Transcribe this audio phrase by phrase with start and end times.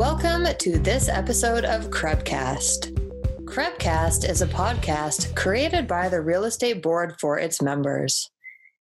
[0.00, 2.94] Welcome to this episode of CREBcast.
[3.44, 8.30] CREBcast is a podcast created by the Real Estate Board for its members.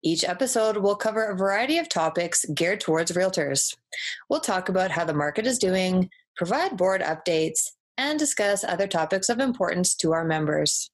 [0.02, 3.76] Each episode will cover a variety of topics geared towards realtors.
[4.30, 9.28] We'll talk about how the market is doing, provide board updates, and discuss other topics
[9.28, 10.90] of importance to our members.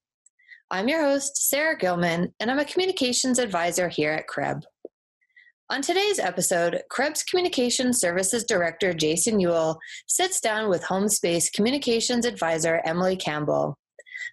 [0.71, 4.63] I'm your host, Sarah Gilman, and I'm a communications advisor here at CREB.
[5.71, 12.81] On today's episode, CREB's Communications Services Director Jason Ewell sits down with HomeSpace Communications Advisor
[12.85, 13.77] Emily Campbell.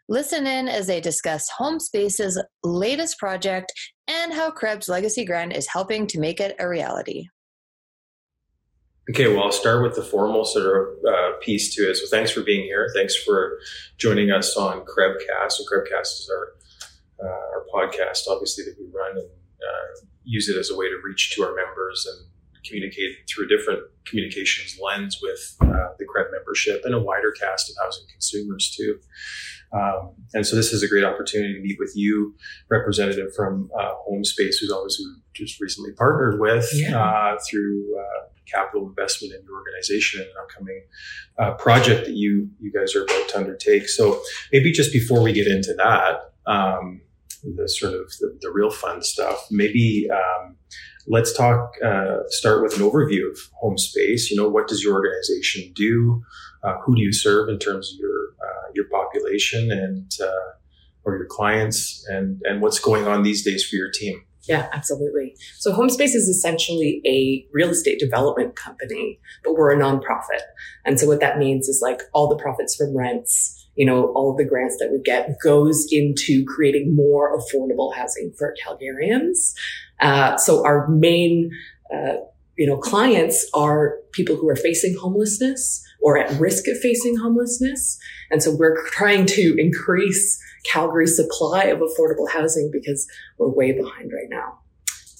[0.09, 3.71] Listen in as they discuss HomeSpace's latest project
[4.09, 7.27] and how CREB's Legacy Grant is helping to make it a reality.
[9.11, 11.97] Okay, well, I'll start with the formal sort of uh, piece to it.
[11.97, 12.89] So, thanks for being here.
[12.95, 13.59] Thanks for
[13.99, 15.53] joining us on CREBcast.
[15.53, 20.59] So, CREBcast is our uh, our podcast, obviously that we run and uh, use it
[20.59, 22.29] as a way to reach to our members and
[22.67, 27.71] communicate through a different communications lens with uh, the CREB's membership and a wider cast
[27.71, 28.99] of housing consumers too.
[29.73, 32.35] Um, and so this is a great opportunity to meet with you,
[32.71, 36.99] representative from uh, HomeSpace, who's obviously just recently partnered with yeah.
[36.99, 40.83] uh, through uh, capital investment in your organization and an upcoming
[41.39, 43.89] uh, project that you you guys are about to undertake.
[43.89, 44.21] So
[44.53, 46.33] maybe just before we get into that.
[46.47, 47.01] Um,
[47.55, 49.47] the sort of the, the real fun stuff.
[49.51, 50.57] Maybe um,
[51.07, 51.75] let's talk.
[51.85, 54.31] Uh, start with an overview of HomeSpace.
[54.31, 56.23] You know, what does your organization do?
[56.63, 60.53] Uh, who do you serve in terms of your uh, your population and uh,
[61.05, 64.23] or your clients, and and what's going on these days for your team?
[64.49, 65.35] Yeah, absolutely.
[65.59, 70.43] So HomeSpace is essentially a real estate development company, but we're a nonprofit.
[70.85, 74.31] And so what that means is like all the profits from rents, you know, all
[74.31, 79.55] of the grants that we get goes into creating more affordable housing for Calgarians.
[80.01, 81.51] Uh, so our main,
[81.95, 82.15] uh,
[82.57, 87.99] you know, clients are people who are facing homelessness or at risk of facing homelessness.
[88.31, 93.07] And so we're trying to increase Calgary's supply of affordable housing because
[93.39, 94.59] we're way behind right now.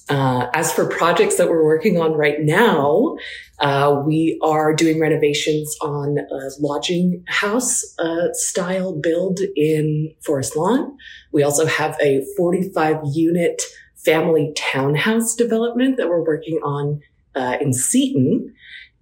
[0.09, 3.17] Uh, as for projects that we're working on right now,
[3.59, 10.97] uh, we are doing renovations on a lodging house uh, style build in Forest Lawn.
[11.33, 13.61] We also have a 45 unit
[13.95, 17.01] family townhouse development that we're working on
[17.35, 18.53] uh, in Seton.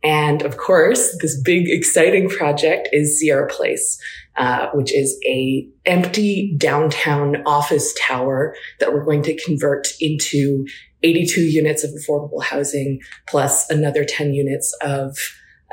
[0.04, 4.00] And of course, this big exciting project is Sierra Place,
[4.38, 10.66] uh, which is a empty downtown office tower that we're going to convert into
[11.06, 15.18] 82 units of affordable housing plus another 10 units of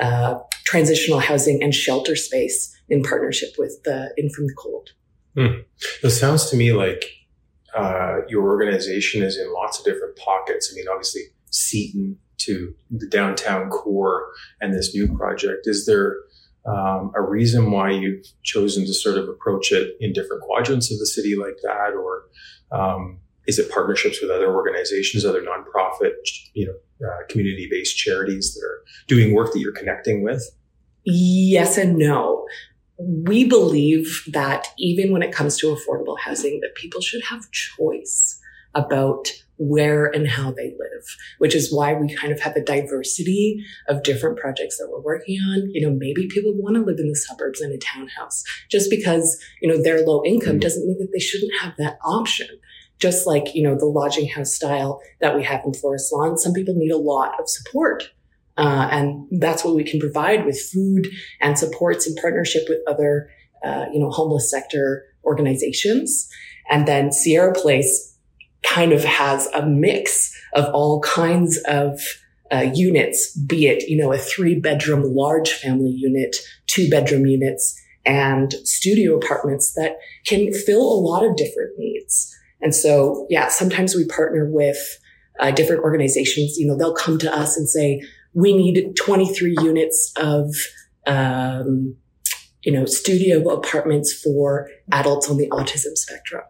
[0.00, 4.91] uh, transitional housing and shelter space in partnership with the Inn From the Cold.
[5.34, 5.60] Hmm.
[6.03, 7.04] It sounds to me like
[7.75, 10.70] uh, your organization is in lots of different pockets.
[10.70, 14.26] I mean, obviously, Seton to the downtown core
[14.60, 15.66] and this new project.
[15.66, 16.16] Is there
[16.66, 20.99] um, a reason why you've chosen to sort of approach it in different quadrants of
[20.99, 22.25] the city like that, or
[22.70, 26.12] um, is it partnerships with other organizations, other nonprofit,
[26.54, 30.42] you know, uh, community-based charities that are doing work that you're connecting with?
[31.04, 32.47] Yes and no.
[32.98, 38.38] We believe that even when it comes to affordable housing, that people should have choice
[38.75, 41.04] about where and how they live,
[41.38, 45.41] which is why we kind of have a diversity of different projects that we're working
[45.41, 45.70] on.
[45.70, 48.42] You know, maybe people want to live in the suburbs in a townhouse.
[48.70, 50.60] Just because, you know, they're low income mm-hmm.
[50.60, 52.48] doesn't mean that they shouldn't have that option
[53.02, 56.52] just like, you know, the lodging house style that we have in Forest Lawn, some
[56.52, 58.04] people need a lot of support.
[58.56, 61.08] Uh, and that's what we can provide with food
[61.40, 63.28] and supports in partnership with other,
[63.64, 66.28] uh, you know, homeless sector organizations.
[66.70, 68.16] And then Sierra Place
[68.62, 72.00] kind of has a mix of all kinds of
[72.52, 76.36] uh, units, be it, you know, a three bedroom large family unit,
[76.69, 82.37] two bedroom units, and studio apartments that can fill a lot of different needs.
[82.62, 84.79] And so, yeah, sometimes we partner with
[85.41, 86.56] uh, different organizations.
[86.56, 88.03] You know, they'll come to us and say,
[88.35, 90.55] we need 23 units of,
[91.06, 91.97] um,
[92.62, 96.44] you know, studio apartments for adults on the autism spectrum.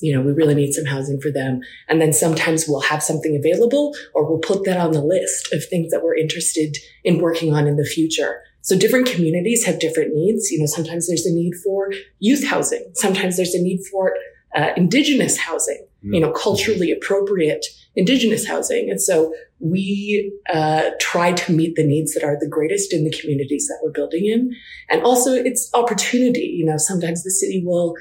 [0.00, 1.60] You know, we really need some housing for them.
[1.88, 5.62] And then sometimes we'll have something available or we'll put that on the list of
[5.64, 8.40] things that we're interested in working on in the future.
[8.62, 10.50] So different communities have different needs.
[10.50, 12.90] You know, sometimes there's a need for youth housing.
[12.94, 14.14] Sometimes there's a need for
[14.54, 16.14] uh, indigenous housing, mm.
[16.14, 17.66] you know, culturally appropriate
[17.96, 18.90] indigenous housing.
[18.90, 23.10] And so we uh, try to meet the needs that are the greatest in the
[23.10, 24.54] communities that we're building in.
[24.88, 26.54] And also it's opportunity.
[26.58, 27.94] You know, sometimes the city will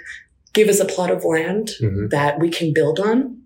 [0.54, 2.08] give us a plot of land mm-hmm.
[2.10, 3.42] that we can build on.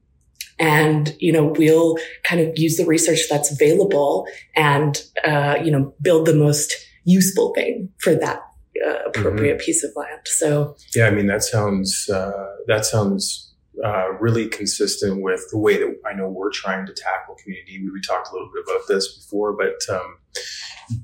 [0.59, 5.93] And, you know, we'll kind of use the research that's available and, uh, you know,
[6.01, 6.73] build the most
[7.05, 8.41] useful thing for that
[8.85, 9.65] uh, appropriate mm-hmm.
[9.65, 10.21] piece of land.
[10.25, 13.53] So yeah, I mean that sounds uh, that sounds
[13.83, 17.81] uh, really consistent with the way that I know we're trying to tackle community.
[17.83, 20.17] We, we talked a little bit about this before, but um,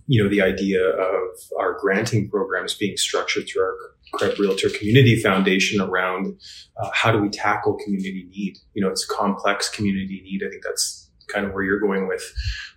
[0.08, 3.76] you know the idea of our granting programs being structured through our
[4.16, 6.40] CREB's Realtor Community Foundation around
[6.82, 8.58] uh, how do we tackle community need.
[8.74, 10.42] You know, it's complex community need.
[10.46, 12.24] I think that's kind of where you're going with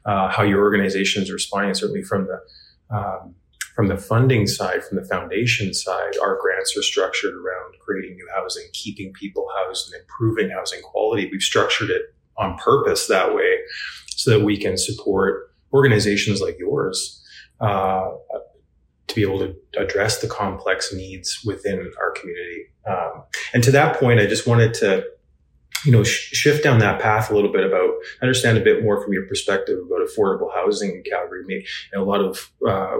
[0.04, 1.74] uh, how your organization is responding.
[1.74, 3.34] Certainly from the um,
[3.74, 8.28] from the funding side, from the foundation side, our grants are structured around creating new
[8.34, 11.28] housing, keeping people housed, and improving housing quality.
[11.30, 12.02] We've structured it
[12.36, 13.58] on purpose that way
[14.08, 17.22] so that we can support organizations like yours
[17.60, 18.10] uh,
[19.06, 22.66] to be able to address the complex needs within our community.
[22.86, 25.04] Um, and to that point, I just wanted to
[25.84, 27.90] you know, sh- shift down that path a little bit about
[28.22, 31.44] understand a bit more from your perspective about affordable housing in Calgary.
[31.46, 32.98] Maybe a lot of uh,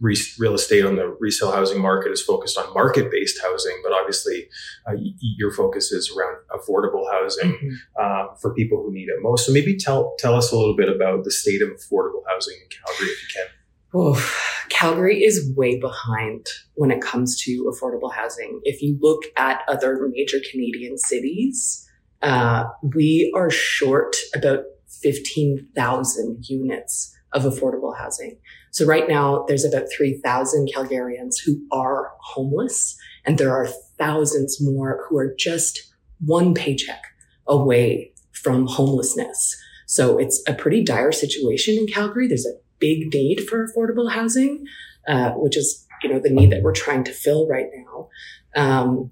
[0.00, 4.48] re- real estate on the resale housing market is focused on market-based housing, but obviously
[4.86, 7.74] uh, y- your focus is around affordable housing mm-hmm.
[7.98, 9.46] uh, for people who need it most.
[9.46, 12.68] So maybe tell tell us a little bit about the state of affordable housing in
[12.68, 13.46] Calgary, if you can.
[13.94, 14.34] Oh,
[14.70, 18.60] Calgary is way behind when it comes to affordable housing.
[18.64, 21.86] If you look at other major Canadian cities,
[22.22, 24.64] uh, we are short about
[25.02, 28.38] 15,000 units of affordable housing.
[28.70, 33.68] So right now there's about 3,000 Calgarians who are homeless and there are
[33.98, 35.92] thousands more who are just
[36.24, 37.02] one paycheck
[37.46, 39.56] away from homelessness.
[39.86, 42.28] So it's a pretty dire situation in Calgary.
[42.28, 44.66] There's a big need for affordable housing,
[45.06, 48.08] uh, which is, you know, the need that we're trying to fill right now.
[48.54, 49.10] Um,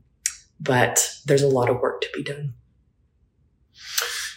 [0.61, 2.55] but there's a lot of work to be done.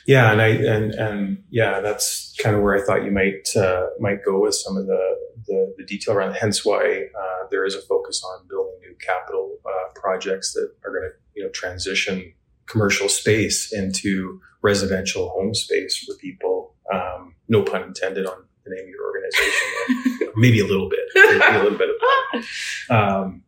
[0.05, 3.87] Yeah, and I and and yeah, that's kind of where I thought you might uh,
[3.99, 5.17] might go with some of the
[5.47, 6.33] the, the detail around.
[6.33, 10.91] Hence, why uh, there is a focus on building new capital uh, projects that are
[10.91, 12.33] going to you know transition
[12.65, 16.75] commercial space into residential home space for people.
[16.93, 21.57] Um, no pun intended on the name of your organization, maybe a little bit, maybe
[21.57, 22.45] a little bit of.
[22.89, 23.43] Um,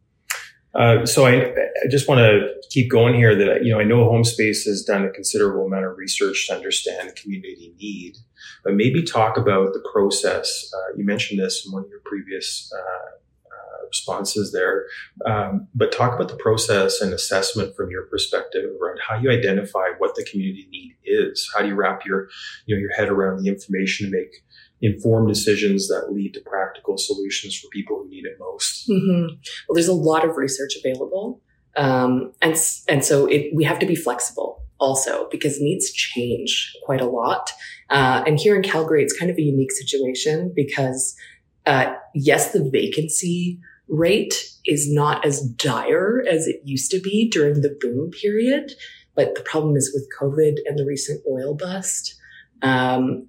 [0.76, 4.10] uh, so I, I just want to keep going here that, you know, I know
[4.10, 8.18] HomeSpace has done a considerable amount of research to understand community need,
[8.64, 10.72] but maybe talk about the process.
[10.74, 13.16] Uh, you mentioned this in one of your previous uh,
[13.48, 14.86] uh responses there,
[15.26, 19.88] um, but talk about the process and assessment from your perspective around how you identify
[19.98, 21.50] what the community need is.
[21.54, 22.28] How do you wrap your,
[22.66, 24.44] you know, your head around the information to make
[24.82, 28.90] informed decisions that lead to practical solutions for people who need it most.
[28.90, 29.36] Mm-hmm.
[29.68, 31.42] Well, there's a lot of research available.
[31.78, 32.56] Um, and,
[32.88, 37.52] and so it, we have to be flexible also because needs change quite a lot.
[37.90, 41.16] Uh, and here in Calgary, it's kind of a unique situation because,
[41.66, 47.62] uh, yes, the vacancy rate is not as dire as it used to be during
[47.62, 48.72] the boom period.
[49.16, 52.16] But the problem is with COVID and the recent oil bust,
[52.62, 53.28] um,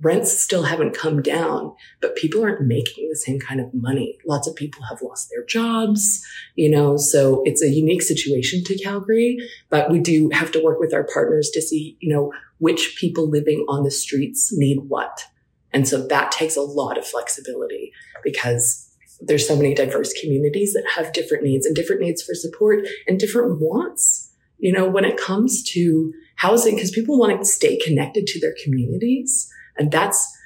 [0.00, 4.18] rents still haven't come down, but people aren't making the same kind of money.
[4.26, 6.24] Lots of people have lost their jobs,
[6.54, 9.38] you know, so it's a unique situation to Calgary,
[9.70, 13.28] but we do have to work with our partners to see, you know, which people
[13.28, 15.24] living on the streets need what.
[15.72, 18.84] And so that takes a lot of flexibility because
[19.20, 23.18] there's so many diverse communities that have different needs and different needs for support and
[23.18, 28.26] different wants, you know, when it comes to housing, because people want to stay connected
[28.28, 29.52] to their communities.
[29.78, 30.36] And that's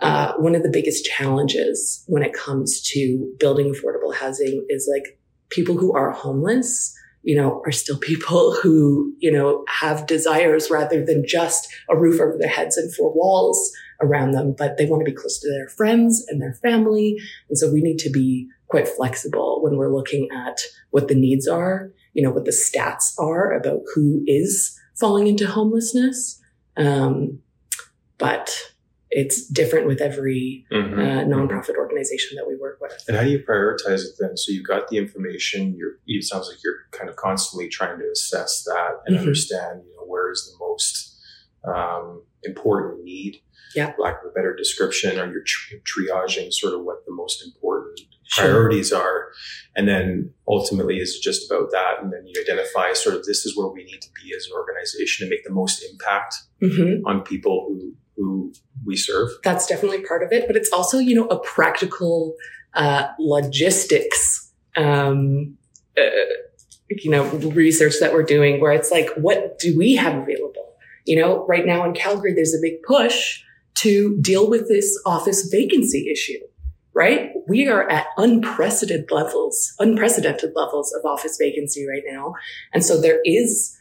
[0.00, 5.18] uh, one of the biggest challenges when it comes to building affordable housing is like
[5.50, 11.04] people who are homeless, you know, are still people who, you know, have desires rather
[11.04, 15.00] than just a roof over their heads and four walls around them, but they want
[15.00, 17.16] to be close to their friends and their family.
[17.48, 21.46] And so we need to be quite flexible when we're looking at what the needs
[21.46, 26.40] are, you know, what the stats are about who is falling into homelessness.
[26.76, 27.38] Um,
[28.18, 28.56] but
[29.10, 30.98] it's different with every mm-hmm.
[30.98, 33.04] uh, nonprofit organization that we work with.
[33.06, 34.36] And how do you prioritize it then?
[34.36, 35.76] So you've got the information.
[35.76, 39.22] You're, it sounds like you're kind of constantly trying to assess that and mm-hmm.
[39.22, 41.16] understand, you know, where is the most
[41.64, 43.40] um, important need.
[43.76, 43.92] Yeah.
[43.98, 48.00] Lack of a better description, or you're tri- triaging sort of what the most important
[48.22, 48.44] sure.
[48.44, 49.32] priorities are,
[49.74, 52.00] and then ultimately is just about that.
[52.00, 54.52] And then you identify sort of this is where we need to be as an
[54.52, 57.04] organization to make the most impact mm-hmm.
[57.04, 58.52] on people who who
[58.84, 59.28] we serve.
[59.42, 62.34] That's definitely part of it, but it's also, you know, a practical
[62.74, 65.56] uh, logistics, um,
[65.98, 66.02] uh,
[66.90, 70.74] you know, research that we're doing where it's like, what do we have available?
[71.06, 73.42] You know, right now in Calgary, there's a big push
[73.74, 76.38] to deal with this office vacancy issue.
[76.94, 77.32] right?
[77.48, 82.34] We are at unprecedented levels, unprecedented levels of office vacancy right now.
[82.72, 83.76] And so there is,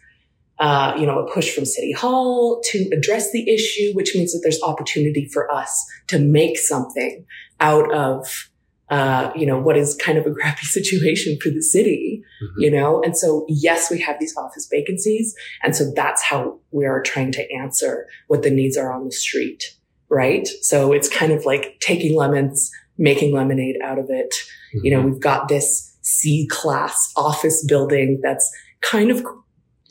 [0.64, 4.40] uh, you know, a push from City Hall to address the issue, which means that
[4.44, 7.26] there's opportunity for us to make something
[7.60, 8.50] out of,
[8.90, 12.62] uh, you know, what is kind of a crappy situation for the city, mm-hmm.
[12.62, 13.02] you know?
[13.04, 15.36] And so, yes, we have these office vacancies.
[15.64, 19.12] And so that's how we are trying to answer what the needs are on the
[19.12, 19.76] street
[20.14, 20.48] right?
[20.62, 24.32] So it's kind of like taking lemons, making lemonade out of it.
[24.32, 24.86] Mm-hmm.
[24.86, 25.12] You know, mm-hmm.
[25.14, 28.48] we've got this C class office building that's
[28.82, 29.26] kind of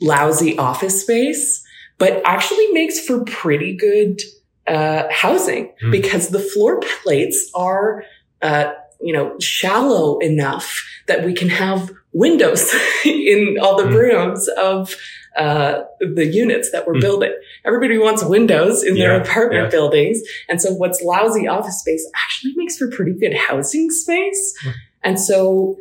[0.03, 1.65] lousy office space,
[1.97, 4.21] but actually makes for pretty good
[4.67, 5.91] uh, housing mm-hmm.
[5.91, 8.03] because the floor plates are,
[8.41, 12.73] uh, you know, shallow enough that we can have windows
[13.05, 13.95] in all the mm-hmm.
[13.95, 14.95] rooms of
[15.35, 17.01] uh, the units that we're mm.
[17.01, 17.33] building.
[17.65, 19.69] Everybody wants windows in yeah, their apartment yeah.
[19.69, 20.21] buildings.
[20.47, 24.53] And so what's lousy office space actually makes for pretty good housing space.
[24.63, 24.73] Mm.
[25.03, 25.75] And so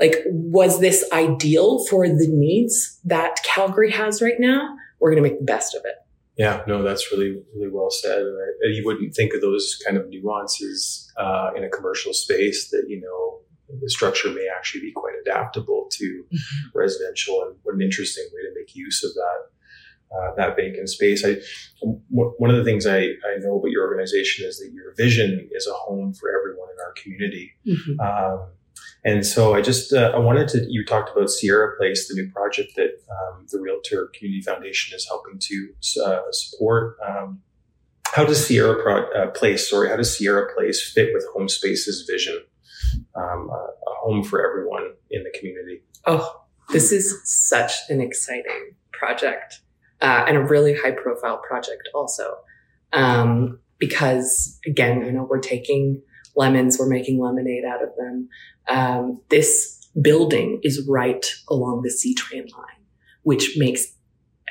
[0.00, 4.76] like, was this ideal for the needs that Calgary has right now?
[5.00, 5.94] We're going to make the best of it.
[6.36, 8.22] Yeah, no, that's really, really well said.
[8.62, 13.00] You wouldn't think of those kind of nuances uh, in a commercial space that, you
[13.00, 13.40] know,
[13.80, 16.78] the structure may actually be quite adaptable to mm-hmm.
[16.78, 19.50] residential and what an interesting way to make use of that
[20.10, 21.22] uh, that vacant space.
[21.22, 21.36] I,
[21.82, 25.66] one of the things I, I know about your organization is that your vision is
[25.66, 27.52] a home for everyone in our community.
[27.66, 28.00] Mm-hmm.
[28.00, 28.48] Um,
[29.08, 32.30] and so I just uh, I wanted to you talked about Sierra Place, the new
[32.30, 35.68] project that um, the Realtor Community Foundation is helping to
[36.04, 36.96] uh, support.
[37.06, 37.40] Um,
[38.14, 42.08] how does Sierra Pro- uh, Place, sorry, how does Sierra Place fit with Home Space's
[42.08, 42.40] vision?
[43.14, 43.68] um, a,
[44.00, 45.82] home for everyone in the community.
[46.06, 49.60] Oh, this is such an exciting project
[50.00, 52.36] uh, and a really high profile project also.
[52.92, 56.02] Um, because again, you know, we're taking
[56.38, 58.28] lemons, we're making lemonade out of them.
[58.68, 62.84] Um, this building is right along the C train line,
[63.22, 63.86] which makes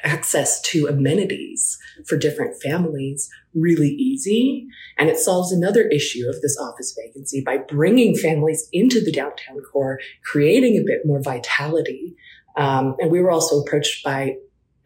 [0.03, 4.67] access to amenities for different families really easy.
[4.97, 9.59] And it solves another issue of this office vacancy by bringing families into the downtown
[9.71, 12.15] core, creating a bit more vitality.
[12.55, 14.35] Um, and we were also approached by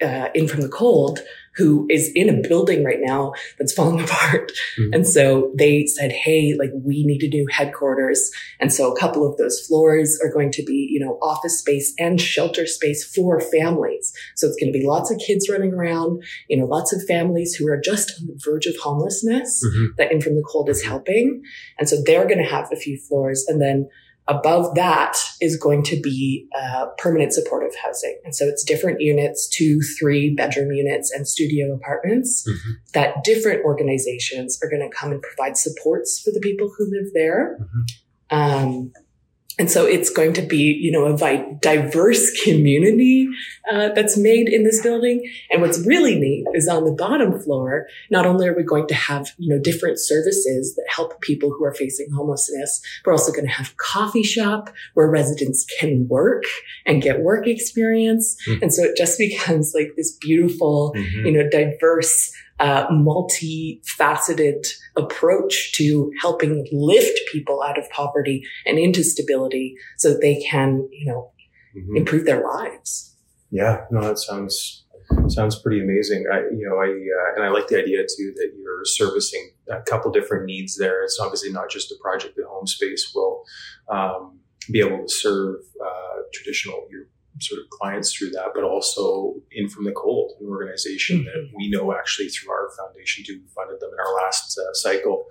[0.01, 1.20] uh, Inn from the Cold
[1.55, 4.51] who is in a building right now that's falling apart.
[4.79, 4.93] Mm-hmm.
[4.93, 8.31] And so they said, Hey, like we need to do headquarters.
[8.60, 11.93] And so a couple of those floors are going to be, you know, office space
[12.00, 14.13] and shelter space for families.
[14.36, 17.55] So it's going to be lots of kids running around, you know, lots of families
[17.55, 19.86] who are just on the verge of homelessness mm-hmm.
[19.98, 21.41] that Inn from the Cold is helping.
[21.77, 23.89] And so they're going to have a few floors and then
[24.28, 28.18] Above that is going to be uh, permanent supportive housing.
[28.24, 32.72] And so it's different units, two, three bedroom units and studio apartments mm-hmm.
[32.94, 37.13] that different organizations are going to come and provide supports for the people who live
[37.13, 37.58] there.
[37.60, 38.38] Mm-hmm.
[38.38, 38.94] Um,
[39.60, 43.27] and so it's going to be, you know, a diverse community
[43.72, 45.29] uh, that's made in this building.
[45.50, 48.96] And what's really neat is on the bottom floor, not only are we going to
[48.96, 53.46] have, you know, different services that help people who are facing homelessness, we're also going
[53.46, 56.43] to have a coffee shop where residents can work
[56.86, 58.38] and get work experience.
[58.48, 58.63] Mm-hmm.
[58.63, 61.25] And so it just becomes like this beautiful, mm-hmm.
[61.25, 62.31] you know, diverse
[62.62, 70.22] uh, multifaceted approach to helping lift people out of poverty and into stability so that
[70.22, 71.32] they can, you know,
[71.75, 71.98] mm-hmm.
[71.98, 73.15] improve their lives.
[73.50, 74.86] Yeah, no, that sounds
[75.27, 76.25] sounds pretty amazing.
[76.32, 79.82] I, you know, I uh, and I like the idea too that you're servicing a
[79.82, 81.03] couple different needs there.
[81.03, 83.44] It's obviously not just a project that Home Space will
[83.89, 84.39] um,
[84.72, 87.08] be able to serve uh, traditional your
[87.40, 91.26] sort of clients through that, but also Inn from the Cold, an organization mm-hmm.
[91.26, 93.40] that we know actually through our foundation too.
[93.42, 95.26] We funded them in our last uh, cycle.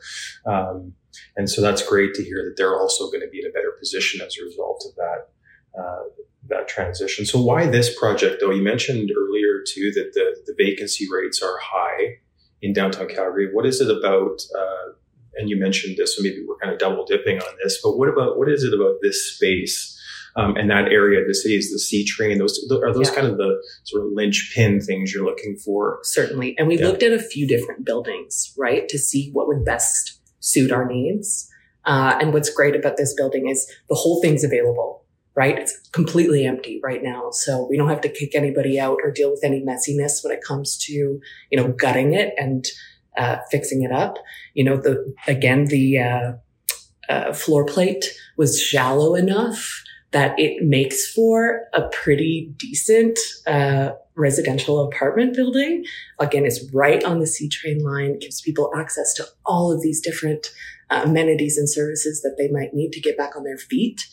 [0.46, 0.94] Um,
[1.36, 3.72] and so that's great to hear that they're also going to be in a better
[3.78, 6.02] position as a result of that, uh,
[6.48, 7.26] that transition.
[7.26, 8.50] So why this project though?
[8.50, 12.18] You mentioned earlier too that the, the vacancy rates are high
[12.62, 13.50] in downtown Calgary.
[13.52, 14.92] What is it about, uh,
[15.34, 18.08] and you mentioned this, so maybe we're kind of double dipping on this, but what
[18.08, 19.99] about, what is it about this space
[20.36, 22.38] um, and that area of the city is the C train.
[22.38, 23.14] Those are those yeah.
[23.14, 25.98] kind of the sort of linchpin things you're looking for.
[26.02, 26.86] Certainly, and we yeah.
[26.86, 31.48] looked at a few different buildings, right, to see what would best suit our needs.
[31.84, 35.58] Uh, and what's great about this building is the whole thing's available, right?
[35.58, 37.30] It's completely empty right now.
[37.30, 40.44] So we don't have to kick anybody out or deal with any messiness when it
[40.46, 41.20] comes to, you
[41.52, 42.66] know, gutting it and
[43.16, 44.18] uh, fixing it up.
[44.54, 46.32] You know, the, again, the, uh,
[47.08, 54.84] uh floor plate was shallow enough that it makes for a pretty decent uh, residential
[54.86, 55.84] apartment building.
[56.18, 60.00] Again, it's right on the C train line, gives people access to all of these
[60.00, 60.50] different
[60.90, 64.06] uh, amenities and services that they might need to get back on their feet.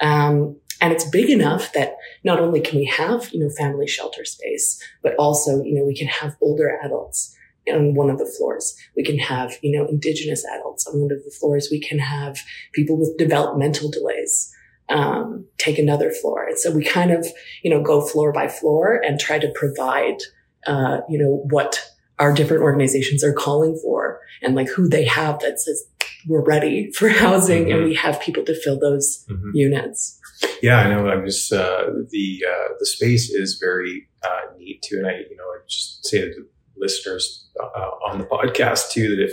[0.00, 4.24] Um, and it's big enough that not only can we have, you know, family shelter
[4.24, 7.36] space, but also, you know, we can have older adults
[7.72, 8.74] on one of the floors.
[8.96, 11.68] We can have, you know, indigenous adults on one of the floors.
[11.70, 12.40] We can have
[12.72, 14.52] people with developmental delays
[14.88, 16.46] um, take another floor.
[16.46, 17.26] And so we kind of,
[17.62, 20.18] you know, go floor by floor and try to provide,
[20.66, 21.80] uh, you know, what
[22.18, 25.84] our different organizations are calling for and like who they have that says
[26.28, 27.76] we're ready for housing mm-hmm.
[27.76, 29.50] and we have people to fill those mm-hmm.
[29.54, 30.18] units.
[30.62, 31.08] Yeah, I know.
[31.08, 35.36] I was uh, the uh, the space is very uh, neat too, and I you
[35.36, 36.46] know I just say to the
[36.76, 39.32] listeners uh, on the podcast too that if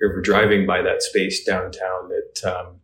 [0.00, 2.80] you're driving by that space downtown, that um,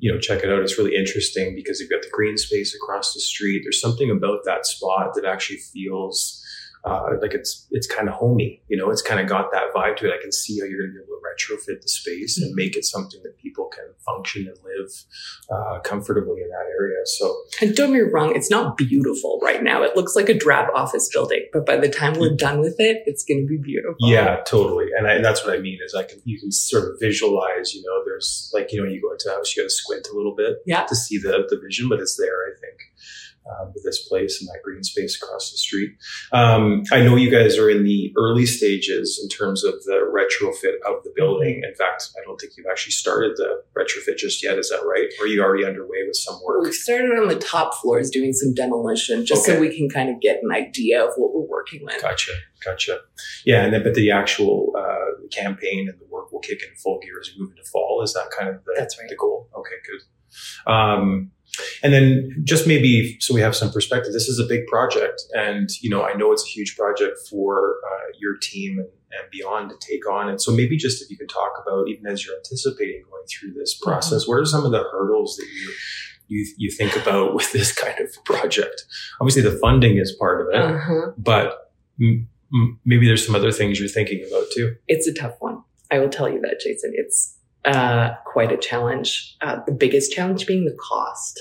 [0.00, 0.62] you know, check it out.
[0.62, 3.62] It's really interesting because you've got the green space across the street.
[3.64, 6.39] There's something about that spot that actually feels
[6.84, 8.62] uh, like it's it's kind of homey.
[8.68, 10.14] You know, it's kind of got that vibe to it.
[10.18, 12.76] I can see how you're going to be able to retrofit the space and make
[12.76, 14.90] it something that people can function and live
[15.50, 16.98] uh, comfortably in that area.
[17.04, 19.82] So, and don't get me wrong, it's not beautiful right now.
[19.82, 23.02] It looks like a drab office building, but by the time we're done with it,
[23.06, 23.96] it's going to be beautiful.
[24.00, 24.86] Yeah, totally.
[24.96, 27.74] And, I, and that's what I mean is I can you can sort of visualize.
[27.74, 29.74] You know, there's like you know when you go into a house, you got to
[29.74, 30.84] squint a little bit yeah.
[30.84, 32.32] to see the the vision, but it's there.
[32.32, 32.80] I think
[33.46, 35.96] um, with this place and that green space across the street.
[36.32, 40.74] Um, I know you guys are in the early stages in terms of the retrofit
[40.86, 41.62] of the building.
[41.64, 44.58] In fact, I don't think you've actually started the retrofit just yet.
[44.58, 45.08] Is that right?
[45.18, 46.62] Or are you already underway with some work?
[46.62, 49.56] We started on the top floors doing some demolition just okay.
[49.56, 52.00] so we can kind of get an idea of what we're working with.
[52.00, 52.32] Gotcha.
[52.64, 53.00] Gotcha.
[53.44, 53.64] Yeah.
[53.64, 57.18] And then, but the actual uh, campaign and the work will kick in full gear
[57.20, 58.02] as we move into fall.
[58.02, 59.08] Is that kind of the, That's right.
[59.08, 59.48] the goal?
[59.56, 60.70] Okay, good.
[60.70, 61.32] Um,
[61.82, 65.22] and then just maybe so we have some perspective, this is a big project.
[65.34, 69.30] And, you know, I know it's a huge project for uh, your team and, and,
[69.30, 70.28] beyond to take on.
[70.28, 73.52] And so maybe just if you could talk about, even as you're anticipating going through
[73.54, 73.90] this mm-hmm.
[73.90, 75.72] process, what are some of the hurdles that you
[76.28, 78.84] you, you think about with this kind of project?
[79.20, 81.12] Obviously, the funding is part of it, uh-huh.
[81.18, 84.76] but m- m- maybe there's some other things you're thinking about too.
[84.86, 85.62] It's a tough one.
[85.90, 86.92] I will tell you that, Jason.
[86.94, 89.36] It's uh, quite a challenge.
[89.40, 91.38] Uh, the biggest challenge being the cost.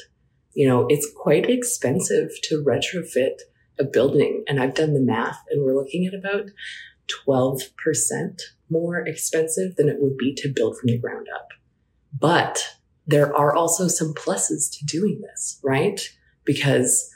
[0.53, 3.39] You know, it's quite expensive to retrofit
[3.79, 4.43] a building.
[4.47, 6.49] And I've done the math and we're looking at about
[7.27, 11.47] 12% more expensive than it would be to build from the ground up.
[12.17, 12.75] But
[13.07, 16.01] there are also some pluses to doing this, right?
[16.45, 17.09] Because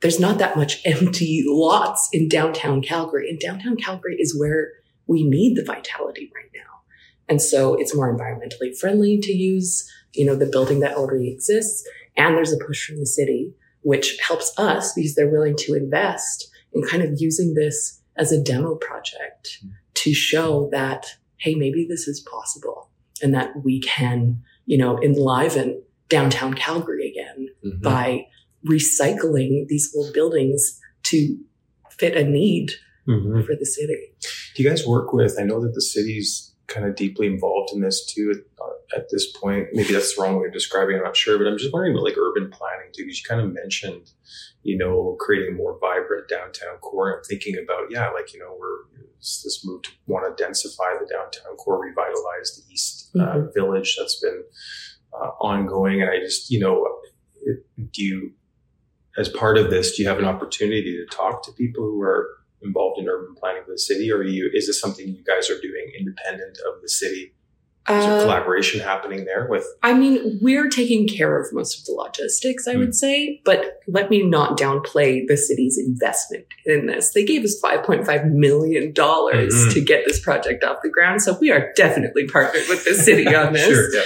[0.00, 3.28] there's not that much empty lots in downtown Calgary.
[3.28, 4.72] And downtown Calgary is where
[5.06, 6.60] we need the vitality right now.
[7.28, 11.86] And so it's more environmentally friendly to use, you know, the building that already exists.
[12.20, 16.50] And there's a push from the city, which helps us because they're willing to invest
[16.74, 21.06] in kind of using this as a demo project to show that,
[21.38, 22.90] hey, maybe this is possible
[23.22, 27.82] and that we can, you know, enliven downtown Calgary again mm-hmm.
[27.82, 28.26] by
[28.68, 31.38] recycling these old buildings to
[31.88, 32.72] fit a need
[33.08, 33.40] mm-hmm.
[33.40, 34.12] for the city.
[34.54, 37.80] Do you guys work with, I know that the city's kind of deeply involved in
[37.80, 39.66] this too at, uh, at, this point.
[39.72, 40.98] Maybe that's the wrong way of describing it.
[40.98, 43.40] I'm not sure, but I'm just wondering about like urban planning too, because you kind
[43.40, 44.12] of mentioned,
[44.62, 47.16] you know, creating a more vibrant downtown core.
[47.16, 48.80] I'm thinking about, yeah, like, you know, we're
[49.20, 53.46] this move to want to densify the downtown core, revitalize the East uh, mm-hmm.
[53.54, 54.42] Village that's been
[55.12, 56.00] uh, ongoing.
[56.00, 56.86] And I just, you know,
[57.42, 58.32] it, do you,
[59.18, 62.28] as part of this, do you have an opportunity to talk to people who are
[62.62, 65.60] involved in urban planning for the city, or you is this something you guys are
[65.60, 67.34] doing independent of the city?
[67.88, 69.66] Is there uh, collaboration happening there with?
[69.82, 72.80] I mean, we're taking care of most of the logistics, I mm.
[72.80, 77.12] would say, but let me not downplay the city's investment in this.
[77.14, 79.70] They gave us $5.5 million mm-hmm.
[79.70, 81.22] to get this project off the ground.
[81.22, 83.66] So we are definitely partnered with the city on this.
[83.66, 84.02] sure, yeah.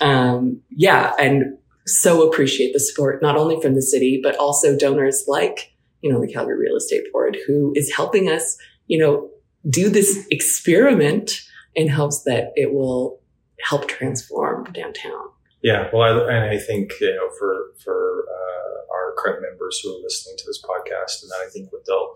[0.00, 1.12] Um, yeah.
[1.18, 6.12] And so appreciate the support, not only from the city, but also donors like you
[6.12, 8.56] know, the Calgary Real Estate Board, who is helping us,
[8.86, 9.30] you know,
[9.68, 11.42] do this experiment
[11.76, 13.20] and hopes that it will
[13.60, 15.28] help transform downtown.
[15.62, 19.90] Yeah, well, I, and I think you know, for for uh, our current members who
[19.90, 22.14] are listening to this podcast, and I think what they'll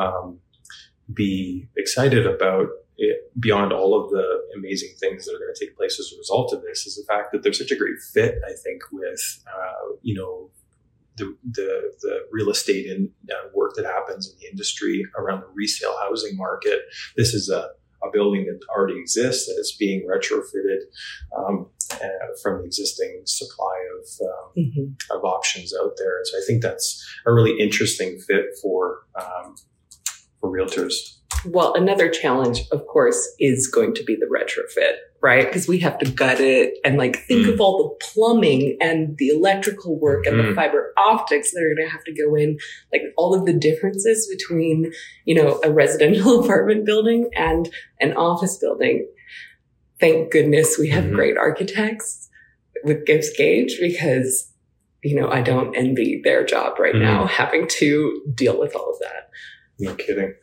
[0.00, 0.38] um,
[1.12, 5.76] be excited about it, beyond all of the amazing things that are going to take
[5.76, 8.36] place as a result of this is the fact that there's such a great fit,
[8.46, 10.50] I think, with uh, you know
[11.16, 15.48] the, the, the real estate and uh, work that happens in the industry around the
[15.54, 16.80] resale housing market.
[17.16, 17.70] This is a,
[18.02, 20.80] a building that already exists and it's being retrofitted
[21.36, 22.06] um, uh,
[22.42, 25.16] from the existing supply of um, mm-hmm.
[25.16, 26.20] of options out there.
[26.24, 29.54] So I think that's a really interesting fit for um,
[30.40, 31.16] for realtors?
[31.44, 35.46] Well, another challenge, of course, is going to be the retrofit, right?
[35.46, 37.54] Because we have to gut it and like think Mm.
[37.54, 40.54] of all the plumbing and the electrical work and the Mm.
[40.54, 42.58] fiber optics that are going to have to go in,
[42.92, 44.92] like all of the differences between,
[45.24, 49.08] you know, a residential apartment building and an office building.
[50.00, 51.14] Thank goodness we have Mhm.
[51.14, 52.28] great architects
[52.84, 54.52] with Gibbs Gage because,
[55.02, 57.00] you know, I don't envy their job right Mhm.
[57.00, 59.30] now having to deal with all of that.
[59.78, 60.34] No kidding.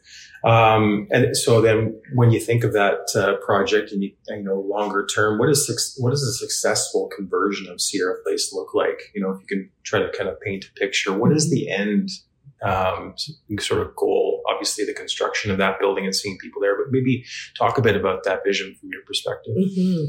[0.43, 4.60] Um, and so then, when you think of that uh, project, and you, you know
[4.60, 9.12] longer term, what is what does a successful conversion of Sierra Place look like?
[9.15, 11.71] You know, if you can try to kind of paint a picture, what is the
[11.71, 12.10] end
[12.62, 13.15] um,
[13.60, 14.41] sort of goal?
[14.49, 17.23] Obviously, the construction of that building and seeing people there, but maybe
[17.58, 19.53] talk a bit about that vision from your perspective.
[19.56, 20.06] hmm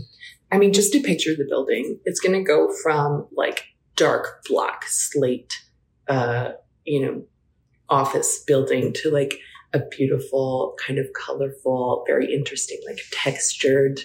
[0.53, 3.64] I mean, just to picture the building, it's going to go from like
[3.97, 5.53] dark black slate,
[6.07, 6.53] uh,
[6.85, 7.25] you know,
[7.88, 9.40] office building to like
[9.74, 14.00] a beautiful, kind of colorful, very interesting, like textured,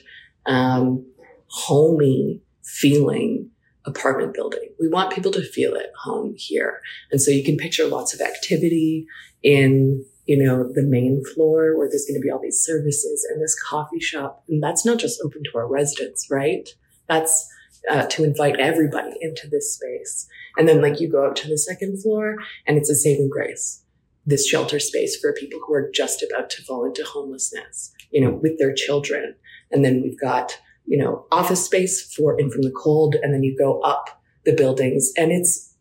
[0.45, 1.05] um,
[1.47, 3.49] homey feeling
[3.85, 4.69] apartment building.
[4.79, 6.81] We want people to feel at home here.
[7.11, 9.07] And so you can picture lots of activity
[9.41, 13.41] in, you know, the main floor where there's going to be all these services and
[13.41, 14.43] this coffee shop.
[14.49, 16.67] And that's not just open to our residents, right?
[17.07, 17.49] That's
[17.89, 20.27] uh, to invite everybody into this space.
[20.57, 22.35] And then like you go up to the second floor
[22.67, 23.83] and it's a saving grace.
[24.29, 28.31] This shelter space for people who are just about to fall into homelessness, you know,
[28.31, 29.35] with their children.
[29.71, 33.15] And then we've got, you know, office space for Inn from the Cold.
[33.15, 35.75] And then you go up the buildings and it's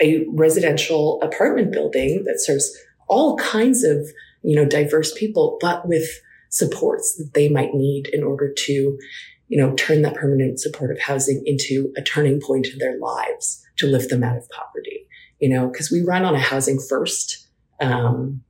[0.00, 2.74] a residential apartment building that serves
[3.08, 4.08] all kinds of,
[4.42, 6.08] you know, diverse people, but with
[6.48, 8.98] supports that they might need in order to,
[9.48, 13.86] you know, turn that permanent supportive housing into a turning point in their lives to
[13.86, 15.06] lift them out of poverty.
[15.40, 17.41] You know, because we run on a housing first
[17.82, 18.42] um,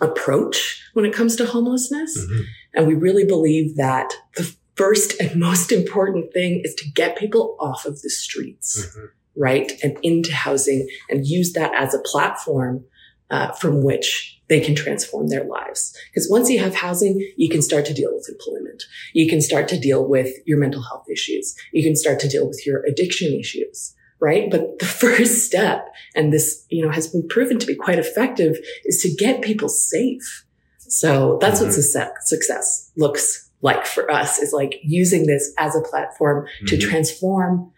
[0.00, 2.18] approach when it comes to homelessness.
[2.18, 2.44] Mhm.
[2.74, 7.56] And we really believe that the first and most important thing is to get people
[7.60, 9.08] off of the streets, Mhm.
[9.36, 9.72] right?
[9.82, 12.84] And into housing and use that as a platform
[13.30, 15.96] uh, from which they can transform their lives.
[16.10, 18.82] Because once you have housing, you can start to deal with employment.
[19.14, 21.54] You can start to deal with your mental health issues.
[21.72, 24.50] You can start to deal with your addiction issues, right?
[24.50, 28.56] But the first step, and this, you know, has been proven to be quite effective,
[28.86, 30.46] is to get people safe.
[30.78, 31.64] So that's Mhm.
[31.64, 36.76] what success, success looks like for us is like using this as a platform to
[36.76, 36.80] Mhm.
[36.80, 37.72] transform,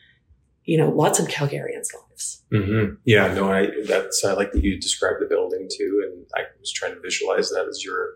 [0.65, 2.43] you know, lots of Calgarians' lives.
[2.51, 6.43] hmm Yeah, no, I that's I like that you described the building too, and I
[6.61, 8.11] was trying to visualize that as you're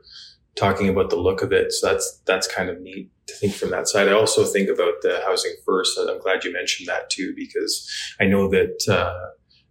[0.59, 1.73] talking about the look of it.
[1.73, 4.09] So that's that's kind of neat to think from that side.
[4.09, 5.97] I also think about the housing first.
[5.99, 7.88] and I'm glad you mentioned that too, because
[8.21, 9.14] I know that uh,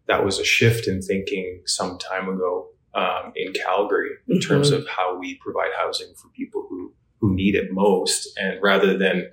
[0.08, 4.78] that was a shift in thinking some time ago um, in Calgary in terms Mhm.
[4.78, 9.30] of how we provide housing for people who who need it most, and rather than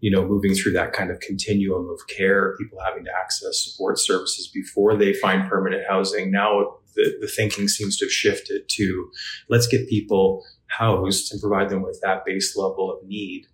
[0.00, 3.98] you know, moving through that kind of continuum of care, people having to access support
[3.98, 6.30] services before they find permanent housing.
[6.30, 9.10] Now the, the thinking seems to have shifted to
[9.48, 10.44] let's get people
[10.78, 13.46] housed and provide them with that base level of need.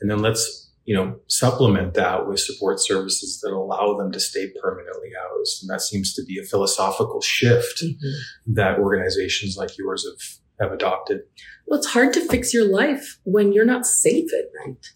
[0.00, 4.50] And then let's, you know, supplement that with support services that allow them to stay
[4.60, 5.62] permanently housed.
[5.62, 8.54] And that seems to be a philosophical shift mm-hmm.
[8.54, 11.20] that organizations like yours have, have adopted.
[11.66, 14.86] Well, it's hard to fix your life when you're not safe at night,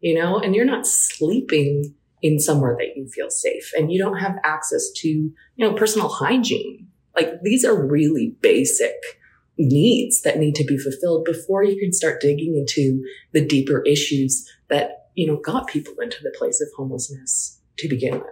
[0.00, 4.18] you know, and you're not sleeping in somewhere that you feel safe and you don't
[4.18, 6.88] have access to, you know, personal hygiene.
[7.14, 8.94] Like these are really basic
[9.58, 14.48] needs that need to be fulfilled before you can start digging into the deeper issues
[14.68, 18.22] that, you know, got people into the place of homelessness to begin with.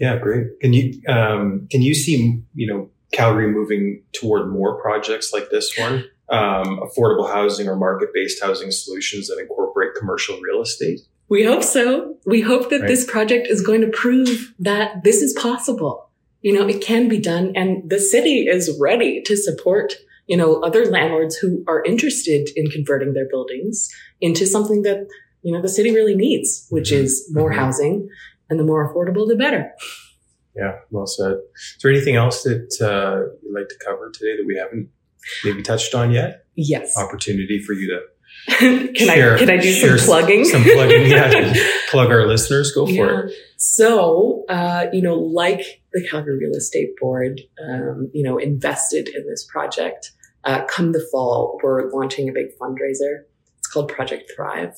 [0.00, 0.58] Yeah, great.
[0.60, 5.76] Can you um, can you see you know Calgary moving toward more projects like this
[5.78, 11.00] one, um, affordable housing or market based housing solutions that incorporate commercial real estate?
[11.28, 12.16] We hope so.
[12.26, 12.88] We hope that Right.
[12.88, 16.09] this project is going to prove that this is possible.
[16.42, 19.94] You know, it can be done and the city is ready to support,
[20.26, 23.88] you know, other landlords who are interested in converting their buildings
[24.20, 25.06] into something that,
[25.42, 26.98] you know, the city really needs, which Mhm.
[27.02, 27.56] is more Mhm.
[27.56, 28.08] housing
[28.48, 29.70] and the more affordable, the better.
[30.56, 31.34] Yeah, well said.
[31.54, 34.88] Is there anything else that uh, you'd like to cover today that we haven't
[35.44, 36.44] maybe touched on yet?
[36.56, 36.96] Yes.
[36.96, 38.00] Opportunity for you to
[38.58, 40.44] can share- I, can I do some plugging?
[40.44, 41.54] Some plugging, yeah.
[41.90, 42.72] plug our listeners.
[42.72, 43.34] Go for it.
[43.56, 49.26] So, uh, you know, like the Calgary Real Estate Board, um, you know, invested in
[49.26, 50.12] this project.
[50.44, 53.24] Uh, come the fall, we're launching a big fundraiser.
[53.72, 54.74] Called Project Thrive.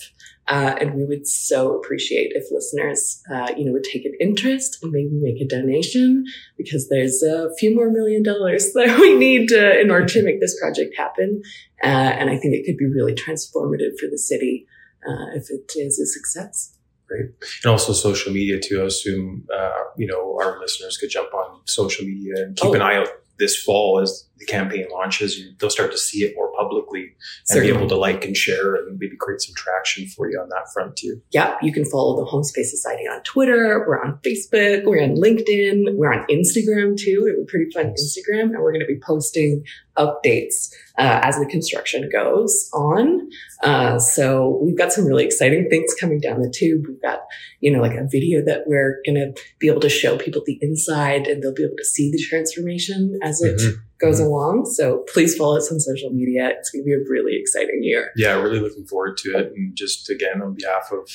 [0.48, 4.78] Uh, and we would so appreciate if listeners, uh, you know, would take an interest
[4.82, 6.24] and maybe make a donation
[6.58, 10.40] because there's a few more million dollars that we need to, in order to make
[10.40, 11.42] this project happen.
[11.82, 14.66] Uh, and I think it could be really transformative for the city
[15.08, 16.76] uh, if it is a success.
[17.06, 17.30] Great.
[17.64, 18.82] And also social media too.
[18.82, 22.74] I assume, uh, you know, our listeners could jump on social media and keep oh.
[22.74, 26.50] an eye out this fall as the campaign launches, they'll start to see it more
[26.56, 27.12] publicly and
[27.44, 27.72] Certainly.
[27.72, 30.66] be able to like and share and maybe create some traction for you on that
[30.72, 31.20] front too.
[31.32, 33.84] Yeah, you can follow the Home Space Society on Twitter.
[33.86, 34.84] We're on Facebook.
[34.84, 35.96] We're on LinkedIn.
[35.96, 37.22] We're on Instagram too.
[37.24, 39.64] We have a pretty fun Instagram, and we're going to be posting
[39.98, 43.28] updates uh, as the construction goes on.
[43.62, 46.84] Uh, so we've got some really exciting things coming down the tube.
[46.88, 47.20] We've got,
[47.60, 50.58] you know, like a video that we're going to be able to show people the
[50.60, 53.80] inside and they'll be able to see the transformation as it mm-hmm.
[54.02, 54.26] Goes mm-hmm.
[54.26, 54.66] along.
[54.66, 56.48] So please follow us on social media.
[56.48, 58.10] It's going to be a really exciting year.
[58.16, 59.52] Yeah, really looking forward to it.
[59.54, 61.08] And just again, on behalf of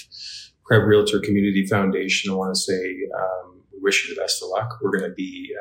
[0.70, 4.50] CREB's Realtor Community Foundation, I want to say, um, we wish you the best of
[4.50, 4.80] luck.
[4.82, 5.54] We're going to be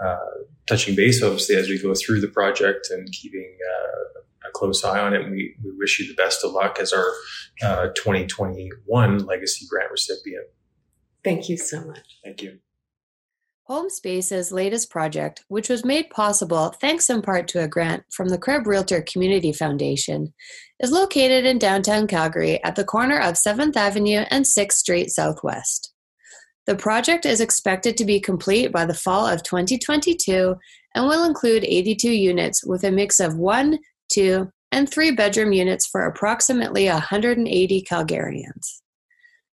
[0.00, 0.18] uh, uh,
[0.66, 5.00] touching base, obviously, as we go through the project and keeping uh, a close eye
[5.00, 5.22] on it.
[5.22, 7.12] And we, we wish you the best of luck as our
[7.62, 10.46] uh, 2021 Legacy Grant recipient.
[11.24, 12.18] Thank you so much.
[12.22, 12.58] Thank you.
[13.66, 18.28] Home Space's latest project, which was made possible thanks in part to a grant from
[18.28, 20.34] the CREB's Realtor Community Foundation,
[20.80, 25.92] is located in downtown Calgary at the corner of 7th Avenue and 6th Street Southwest.
[26.66, 30.56] The project is expected to be complete by the fall of 2022
[30.96, 35.86] and will include 82 units with a mix of one, two, and three bedroom units
[35.86, 38.80] for approximately 180 Calgarians.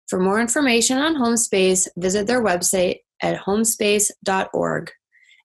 [0.07, 4.91] For more information on Homespace, visit their website at homespace.org.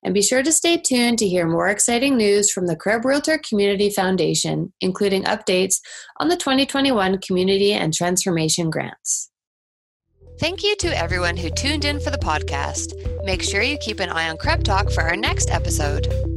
[0.05, 3.39] And be sure to stay tuned to hear more exciting news from the CREB's Realtor
[3.47, 5.79] Community Foundation, including updates
[6.19, 9.29] on the 2021 Community and Transformation Grants.
[10.39, 12.93] Thank you to everyone who tuned in for the podcast.
[13.23, 16.32] Make sure you keep an eye on Krebs Talk for our next episode.